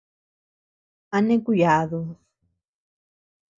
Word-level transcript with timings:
¿A 1.15 1.17
neʼe 1.27 1.43
kuyadud? 1.45 2.07